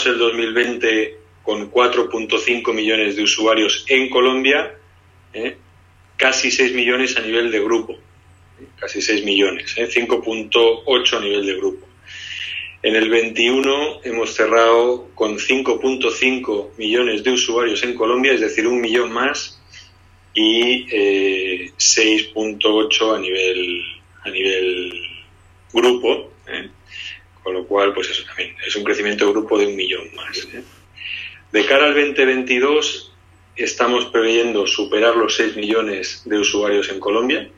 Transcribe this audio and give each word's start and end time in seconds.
cerramos 0.00 0.06
el 0.06 0.18
2020 0.18 1.18
con 1.42 1.70
4.5 1.70 2.74
millones 2.74 3.16
de 3.16 3.22
usuarios 3.22 3.84
en 3.88 4.08
Colombia, 4.08 4.74
¿eh? 5.32 5.56
casi 6.16 6.50
6 6.50 6.74
millones 6.74 7.16
a 7.16 7.20
nivel 7.20 7.50
de 7.50 7.60
grupo, 7.60 7.96
casi 8.78 9.00
6 9.00 9.24
millones, 9.24 9.74
5.8 9.76 11.16
a 11.16 11.20
nivel 11.20 11.46
de 11.46 11.56
grupo. 11.56 11.86
En 12.82 12.96
el 12.96 13.10
21 13.10 14.00
hemos 14.04 14.34
cerrado 14.34 15.10
con 15.14 15.38
5.5 15.38 16.68
millones 16.78 17.24
de 17.24 17.32
usuarios 17.32 17.82
en 17.82 17.94
Colombia, 17.94 18.32
es 18.32 18.40
decir, 18.40 18.66
un 18.66 18.80
millón 18.80 19.12
más, 19.12 19.60
y 20.32 20.86
6.8 21.76 23.16
a 23.16 23.18
nivel, 23.18 23.82
a 24.22 24.30
nivel 24.30 24.92
grupo. 25.72 26.29
Cual, 27.70 27.94
pues 27.94 28.10
eso 28.10 28.24
también 28.24 28.56
es 28.66 28.74
un 28.74 28.82
crecimiento 28.82 29.24
de 29.24 29.30
grupo 29.30 29.56
de 29.56 29.68
un 29.68 29.76
millón 29.76 30.12
más. 30.16 30.36
¿eh? 30.52 30.64
De 31.52 31.64
cara 31.66 31.86
al 31.86 31.94
2022, 31.94 33.12
estamos 33.54 34.06
previendo 34.06 34.66
superar 34.66 35.14
los 35.16 35.36
6 35.36 35.56
millones 35.56 36.22
de 36.24 36.38
usuarios 36.40 36.88
en 36.88 36.98
Colombia 36.98 37.48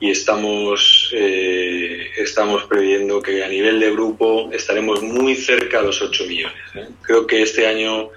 y 0.00 0.10
estamos, 0.10 1.10
eh, 1.12 2.12
estamos 2.16 2.64
previendo 2.64 3.20
que 3.20 3.44
a 3.44 3.48
nivel 3.48 3.78
de 3.78 3.90
grupo 3.90 4.48
estaremos 4.50 5.02
muy 5.02 5.36
cerca 5.36 5.80
a 5.80 5.82
los 5.82 6.00
8 6.00 6.24
millones. 6.24 6.62
¿eh? 6.76 6.88
Creo 7.02 7.26
que 7.26 7.42
este 7.42 7.66
año 7.66 8.08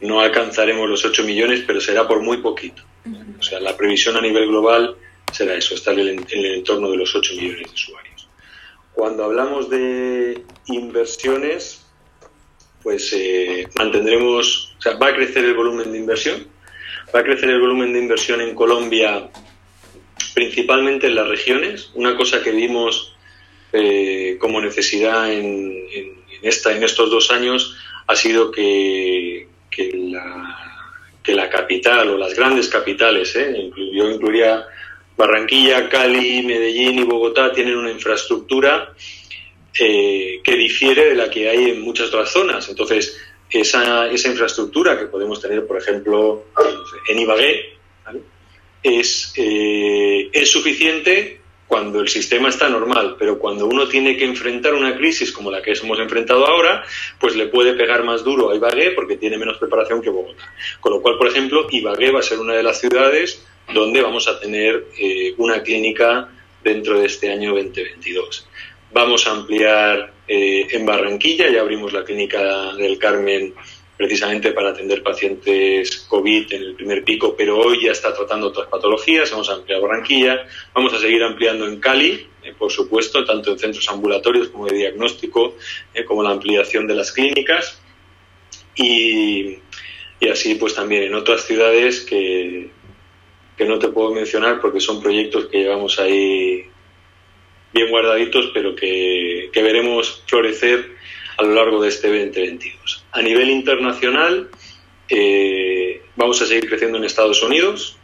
no 0.00 0.20
alcanzaremos 0.20 0.90
los 0.90 1.04
8 1.04 1.22
millones, 1.22 1.62
pero 1.64 1.80
será 1.80 2.08
por 2.08 2.20
muy 2.20 2.38
poquito. 2.38 2.82
O 3.38 3.42
sea, 3.42 3.60
la 3.60 3.76
previsión 3.76 4.16
a 4.16 4.20
nivel 4.20 4.48
global 4.48 4.96
será 5.32 5.54
eso, 5.54 5.76
estar 5.76 5.96
en 5.98 6.26
el 6.28 6.46
entorno 6.46 6.90
de 6.90 6.96
los 6.96 7.14
8 7.14 7.34
millones 7.34 7.68
de 7.68 7.74
usuarios. 7.74 8.11
Cuando 8.94 9.24
hablamos 9.24 9.70
de 9.70 10.42
inversiones, 10.66 11.84
pues 12.82 13.12
eh, 13.12 13.68
mantendremos, 13.76 14.74
o 14.78 14.82
sea, 14.82 14.94
va 14.96 15.08
a 15.08 15.14
crecer 15.14 15.44
el 15.44 15.54
volumen 15.54 15.92
de 15.92 15.98
inversión, 15.98 16.46
va 17.14 17.20
a 17.20 17.24
crecer 17.24 17.50
el 17.50 17.60
volumen 17.60 17.92
de 17.92 18.00
inversión 18.00 18.40
en 18.40 18.54
Colombia 18.54 19.30
principalmente 20.34 21.06
en 21.06 21.14
las 21.14 21.28
regiones. 21.28 21.90
Una 21.94 22.16
cosa 22.16 22.42
que 22.42 22.50
vimos 22.50 23.14
eh, 23.72 24.36
como 24.40 24.60
necesidad 24.60 25.32
en, 25.32 25.84
esta, 26.42 26.74
en 26.74 26.82
estos 26.82 27.10
dos 27.10 27.30
años 27.30 27.76
ha 28.06 28.16
sido 28.16 28.50
que, 28.50 29.48
que 29.70 31.34
la 31.34 31.48
capital 31.48 32.10
o 32.10 32.18
las 32.18 32.34
grandes 32.34 32.68
capitales, 32.68 33.34
eh, 33.36 33.70
yo 33.76 34.10
incluiría 34.10 34.66
Barranquilla, 35.16 35.88
Cali, 35.88 36.42
Medellín 36.42 36.98
y 36.98 37.04
Bogotá, 37.04 37.52
tienen 37.52 37.76
una 37.76 37.90
infraestructura 37.90 38.94
eh, 39.78 40.40
que 40.42 40.56
difiere 40.56 41.06
de 41.06 41.14
la 41.14 41.30
que 41.30 41.48
hay 41.48 41.70
en 41.70 41.80
muchas 41.80 42.08
otras 42.08 42.30
zonas. 42.30 42.68
Entonces, 42.68 43.18
esa, 43.50 44.10
esa 44.10 44.28
infraestructura 44.28 44.98
que 44.98 45.06
podemos 45.06 45.40
tener, 45.40 45.66
por 45.66 45.78
ejemplo, 45.78 46.46
en 47.08 47.18
Ibagué, 47.18 47.72
es, 48.82 49.32
eh, 49.36 50.28
es 50.32 50.50
suficiente 50.50 51.40
cuando 51.72 52.00
el 52.00 52.08
sistema 52.08 52.50
está 52.50 52.68
normal, 52.68 53.16
pero 53.18 53.38
cuando 53.38 53.66
uno 53.66 53.88
tiene 53.88 54.16
que 54.16 54.26
enfrentar 54.26 54.74
una 54.74 54.94
crisis 54.94 55.32
como 55.32 55.50
la 55.50 55.62
que 55.62 55.72
hemos 55.72 55.98
enfrentado 55.98 56.46
ahora, 56.46 56.84
pues 57.18 57.34
le 57.34 57.46
puede 57.46 57.72
pegar 57.72 58.04
más 58.04 58.22
duro 58.22 58.50
a 58.50 58.54
Ibagué 58.54 58.90
porque 58.90 59.16
tiene 59.16 59.38
menos 59.38 59.56
preparación 59.56 60.02
que 60.02 60.10
Bogotá. 60.10 60.52
Con 60.80 60.92
lo 60.92 61.00
cual, 61.00 61.16
por 61.16 61.28
ejemplo, 61.28 61.66
Ibagué 61.70 62.10
va 62.10 62.18
a 62.18 62.22
ser 62.22 62.40
una 62.40 62.52
de 62.52 62.62
las 62.62 62.78
ciudades 62.78 63.42
donde 63.72 64.02
vamos 64.02 64.28
a 64.28 64.38
tener 64.40 64.86
eh, 64.98 65.34
una 65.38 65.62
clínica 65.62 66.28
dentro 66.62 66.98
de 66.98 67.06
este 67.06 67.30
año 67.30 67.54
2022. 67.54 68.46
Vamos 68.92 69.26
a 69.26 69.32
ampliar 69.32 70.12
eh, 70.28 70.68
en 70.70 70.86
Barranquilla, 70.86 71.50
ya 71.50 71.60
abrimos 71.60 71.92
la 71.92 72.04
clínica 72.04 72.74
del 72.74 72.98
Carmen 72.98 73.54
precisamente 73.96 74.52
para 74.52 74.70
atender 74.70 75.02
pacientes 75.02 76.06
COVID 76.08 76.52
en 76.52 76.62
el 76.62 76.74
primer 76.74 77.04
pico, 77.04 77.34
pero 77.36 77.58
hoy 77.58 77.84
ya 77.84 77.92
está 77.92 78.14
tratando 78.14 78.48
otras 78.48 78.68
patologías, 78.68 79.30
vamos 79.30 79.48
a 79.48 79.54
ampliar 79.54 79.80
Barranquilla, 79.80 80.46
vamos 80.74 80.92
a 80.94 80.98
seguir 80.98 81.22
ampliando 81.22 81.66
en 81.66 81.78
Cali, 81.78 82.26
eh, 82.42 82.52
por 82.58 82.72
supuesto, 82.72 83.24
tanto 83.24 83.52
en 83.52 83.58
centros 83.58 83.88
ambulatorios 83.88 84.48
como 84.48 84.66
de 84.66 84.76
diagnóstico, 84.76 85.56
como 86.06 86.22
la 86.22 86.30
ampliación 86.30 86.86
de 86.86 86.94
las 86.94 87.12
clínicas, 87.12 87.80
y, 88.74 89.58
así 90.30 90.54
pues 90.54 90.74
también 90.74 91.04
en 91.04 91.14
otras 91.14 91.44
ciudades 91.44 92.00
que, 92.00 92.70
que 93.56 93.64
no 93.64 93.78
te 93.78 93.88
puedo 93.88 94.12
mencionar 94.12 94.60
porque 94.60 94.80
son 94.80 95.02
proyectos 95.02 95.46
que 95.46 95.58
llevamos 95.58 95.98
ahí 95.98 96.66
bien 97.72 97.90
guardaditos, 97.90 98.50
pero 98.52 98.74
que, 98.74 99.50
que 99.52 99.62
veremos 99.62 100.22
florecer 100.26 100.92
a 101.36 101.42
lo 101.42 101.54
largo 101.54 101.82
de 101.82 101.88
este 101.88 102.08
2022. 102.08 103.04
A 103.12 103.22
nivel 103.22 103.50
internacional, 103.50 104.50
eh, 105.08 106.02
vamos 106.16 106.40
a 106.42 106.46
seguir 106.46 106.68
creciendo 106.68 106.98
en 106.98 107.04
Estados 107.04 107.42
Unidos. 107.42 107.96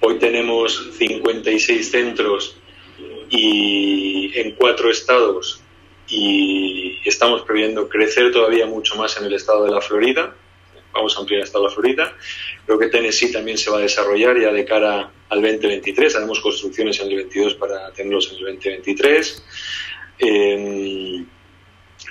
Hoy 0.00 0.18
tenemos 0.18 0.90
56 0.96 1.90
centros 1.90 2.56
y 3.28 4.32
en 4.34 4.52
cuatro 4.52 4.90
estados 4.90 5.62
y 6.08 6.98
estamos 7.04 7.42
previendo 7.42 7.88
crecer 7.88 8.32
todavía 8.32 8.66
mucho 8.66 8.96
más 8.96 9.16
en 9.18 9.26
el 9.26 9.34
estado 9.34 9.64
de 9.64 9.70
la 9.70 9.80
Florida. 9.80 10.34
Vamos 10.92 11.16
a 11.16 11.20
ampliar 11.20 11.48
de 11.48 11.60
la 11.60 11.70
Florida. 11.70 12.16
Creo 12.66 12.78
que 12.78 12.88
Tennessee 12.88 13.32
también 13.32 13.56
se 13.56 13.70
va 13.70 13.78
a 13.78 13.82
desarrollar 13.82 14.40
ya 14.40 14.52
de 14.52 14.64
cara 14.64 15.10
al 15.28 15.42
2023. 15.42 16.16
Haremos 16.16 16.40
construcciones 16.40 17.00
en 17.00 17.08
el 17.08 17.16
22 17.16 17.54
para 17.54 17.92
tenerlos 17.92 18.28
en 18.30 18.38
el 18.38 18.44
2023. 18.58 19.42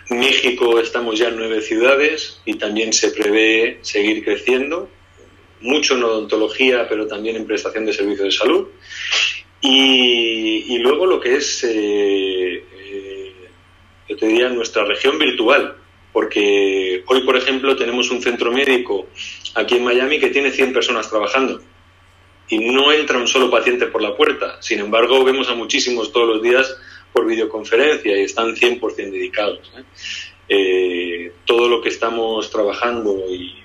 México 0.09 0.79
estamos 0.79 1.19
ya 1.19 1.27
en 1.27 1.37
nueve 1.37 1.61
ciudades 1.61 2.41
y 2.45 2.55
también 2.55 2.93
se 2.93 3.11
prevé 3.11 3.79
seguir 3.81 4.23
creciendo, 4.23 4.89
mucho 5.61 5.95
en 5.95 6.03
odontología, 6.03 6.87
pero 6.89 7.07
también 7.07 7.35
en 7.35 7.45
prestación 7.45 7.85
de 7.85 7.93
servicios 7.93 8.25
de 8.25 8.31
salud. 8.31 8.67
Y, 9.61 10.77
luego 10.79 11.05
lo 11.05 11.19
que 11.19 11.35
es, 11.35 11.63
eh, 11.65 12.63
eh, 12.81 13.33
yo 14.07 14.15
te 14.15 14.27
diría, 14.27 14.49
nuestra 14.49 14.85
región 14.85 15.19
virtual, 15.19 15.75
porque 16.19 17.01
hoy, 17.07 17.21
por 17.21 17.37
ejemplo, 17.37 17.77
tenemos 17.77 18.11
un 18.11 18.21
centro 18.21 18.51
médico 18.51 19.07
aquí 19.55 19.77
en 19.77 19.85
Miami 19.85 20.19
que 20.19 20.27
tiene 20.27 20.51
100 20.51 20.73
personas 20.73 21.09
trabajando 21.09 21.61
y 22.49 22.59
no 22.59 22.91
entra 22.91 23.17
un 23.17 23.27
solo 23.29 23.49
paciente 23.49 23.85
por 23.85 24.01
la 24.01 24.17
puerta. 24.17 24.61
Sin 24.61 24.81
embargo, 24.81 25.23
vemos 25.23 25.47
a 25.47 25.55
muchísimos 25.55 26.11
todos 26.11 26.27
los 26.27 26.41
días 26.43 26.75
por 27.13 27.25
videoconferencia 27.25 28.17
y 28.17 28.23
están 28.23 28.53
100% 28.53 28.95
dedicados. 28.95 29.71
¿eh? 29.77 29.83
Eh, 30.49 31.31
todo 31.45 31.69
lo 31.69 31.79
que 31.79 31.87
estamos 31.87 32.51
trabajando 32.51 33.23
y 33.29 33.55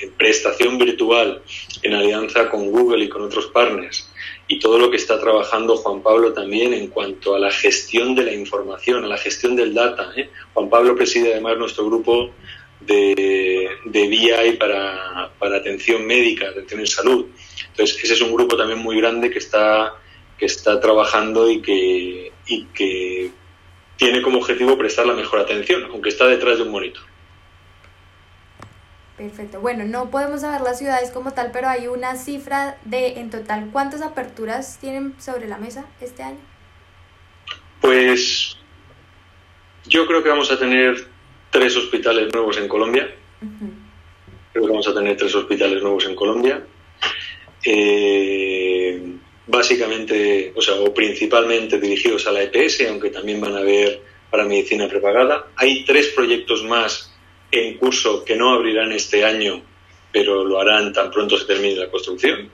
en 0.00 0.10
prestación 0.10 0.76
virtual 0.76 1.40
en 1.82 1.94
alianza 1.94 2.50
con 2.50 2.70
Google 2.70 3.02
y 3.02 3.08
con 3.08 3.22
otros 3.22 3.46
partners 3.46 4.10
y 4.46 4.58
todo 4.58 4.78
lo 4.78 4.90
que 4.90 4.96
está 4.96 5.20
trabajando 5.20 5.76
Juan 5.76 6.02
Pablo 6.02 6.32
también 6.32 6.74
en 6.74 6.88
cuanto 6.88 7.34
a 7.34 7.38
la 7.38 7.50
gestión 7.50 8.14
de 8.14 8.24
la 8.24 8.32
información, 8.32 9.04
a 9.04 9.08
la 9.08 9.18
gestión 9.18 9.56
del 9.56 9.74
data. 9.74 10.12
¿eh? 10.16 10.30
Juan 10.52 10.68
Pablo 10.68 10.94
preside 10.94 11.32
además 11.32 11.58
nuestro 11.58 11.86
grupo 11.86 12.30
de, 12.80 13.68
de 13.84 14.08
BI 14.08 14.56
para, 14.58 15.30
para 15.38 15.56
atención 15.56 16.06
médica, 16.06 16.48
atención 16.48 16.80
en 16.80 16.86
salud. 16.86 17.26
Entonces, 17.70 18.04
ese 18.04 18.14
es 18.14 18.20
un 18.20 18.32
grupo 18.32 18.56
también 18.56 18.78
muy 18.78 18.96
grande 18.98 19.30
que 19.30 19.38
está 19.38 19.94
que 20.38 20.46
está 20.46 20.80
trabajando 20.80 21.48
y 21.50 21.60
que, 21.62 22.32
y 22.46 22.64
que 22.66 23.30
tiene 23.96 24.22
como 24.22 24.38
objetivo 24.38 24.76
prestar 24.76 25.06
la 25.06 25.14
mejor 25.14 25.40
atención, 25.40 25.84
aunque 25.90 26.08
está 26.08 26.26
detrás 26.26 26.58
de 26.58 26.64
un 26.64 26.70
monitor. 26.70 27.02
Perfecto. 29.16 29.60
Bueno, 29.60 29.84
no 29.84 30.10
podemos 30.10 30.40
saber 30.40 30.60
las 30.62 30.78
ciudades 30.78 31.12
como 31.12 31.32
tal, 31.32 31.52
pero 31.52 31.68
hay 31.68 31.86
una 31.86 32.16
cifra 32.16 32.78
de 32.84 33.20
en 33.20 33.30
total 33.30 33.68
cuántas 33.72 34.02
aperturas 34.02 34.78
tienen 34.80 35.14
sobre 35.20 35.46
la 35.46 35.56
mesa 35.56 35.84
este 36.00 36.24
año. 36.24 36.40
Pues 37.80 38.56
yo 39.86 40.06
creo 40.06 40.22
que 40.22 40.30
vamos 40.30 40.50
a 40.50 40.58
tener 40.58 41.06
tres 41.50 41.76
hospitales 41.76 42.32
nuevos 42.32 42.58
en 42.58 42.66
Colombia. 42.66 43.14
Creo 44.52 44.64
que 44.64 44.70
vamos 44.70 44.88
a 44.88 44.94
tener 44.94 45.16
tres 45.16 45.34
hospitales 45.34 45.80
nuevos 45.80 46.06
en 46.06 46.16
Colombia. 46.16 46.64
Eh, 47.64 49.14
básicamente, 49.46 50.52
o 50.56 50.60
sea, 50.60 50.74
o 50.74 50.92
principalmente 50.92 51.78
dirigidos 51.78 52.26
a 52.26 52.32
la 52.32 52.42
EPS, 52.42 52.88
aunque 52.88 53.10
también 53.10 53.40
van 53.40 53.54
a 53.54 53.58
haber 53.58 54.02
para 54.30 54.44
medicina 54.44 54.88
prepagada. 54.88 55.46
Hay 55.54 55.84
tres 55.84 56.08
proyectos 56.08 56.64
más 56.64 57.13
en 57.54 57.78
curso 57.78 58.24
que 58.24 58.36
no 58.36 58.52
abrirán 58.52 58.92
este 58.92 59.24
año, 59.24 59.62
pero 60.12 60.44
lo 60.44 60.60
harán 60.60 60.92
tan 60.92 61.10
pronto 61.10 61.38
se 61.38 61.46
termine 61.46 61.76
la 61.76 61.90
construcción. 61.90 62.48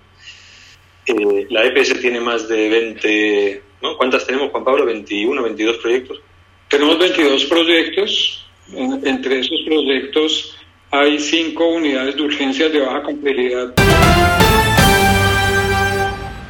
Eh, 1.07 1.47
la 1.51 1.65
EPS 1.65 2.01
tiene 2.01 2.21
más 2.21 2.49
de 2.49 2.69
20, 2.69 3.63
¿no? 3.83 3.97
¿Cuántas 3.97 4.27
tenemos, 4.27 4.51
Juan 4.51 4.65
Pablo? 4.65 4.87
¿21, 4.87 5.43
22 5.43 5.77
proyectos? 5.79 6.21
Tenemos 6.69 6.99
22 6.99 7.45
proyectos. 7.47 8.47
Entre 8.73 9.41
esos 9.41 9.61
proyectos 9.67 10.57
hay 10.93 11.19
cinco 11.19 11.67
unidades 11.67 12.15
de 12.15 12.23
urgencias 12.23 12.73
de 12.73 12.81
baja 12.81 13.03
complejidad 13.03 13.75